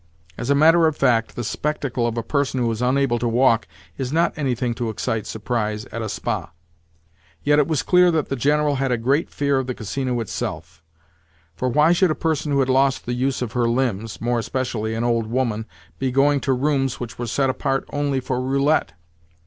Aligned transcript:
As 0.35 0.49
a 0.49 0.55
matter 0.55 0.87
of 0.87 0.97
fact, 0.97 1.35
the 1.35 1.43
spectacle 1.43 2.07
of 2.07 2.17
a 2.17 2.23
person 2.23 2.59
who 2.59 2.71
is 2.71 2.81
unable 2.81 3.19
to 3.19 3.27
walk 3.27 3.67
is 3.99 4.11
not 4.11 4.35
anything 4.35 4.73
to 4.73 4.89
excite 4.89 5.27
surprise 5.27 5.85
at 5.91 6.01
a 6.01 6.09
spa. 6.09 6.49
Yet 7.43 7.59
it 7.59 7.67
was 7.67 7.83
clear 7.83 8.09
that 8.09 8.27
the 8.27 8.35
General 8.35 8.77
had 8.77 8.91
a 8.91 8.97
great 8.97 9.29
fear 9.29 9.59
of 9.59 9.67
the 9.67 9.75
Casino 9.75 10.19
itself: 10.19 10.81
for 11.55 11.69
why 11.69 11.91
should 11.91 12.09
a 12.09 12.15
person 12.15 12.51
who 12.51 12.61
had 12.61 12.67
lost 12.67 13.05
the 13.05 13.13
use 13.13 13.43
of 13.43 13.51
her 13.51 13.69
limbs—more 13.69 14.39
especially 14.39 14.95
an 14.95 15.03
old 15.03 15.27
woman—be 15.27 16.11
going 16.11 16.39
to 16.39 16.51
rooms 16.53 16.99
which 16.99 17.19
were 17.19 17.27
set 17.27 17.51
apart 17.51 17.85
only 17.93 18.19
for 18.19 18.41
roulette? 18.41 18.93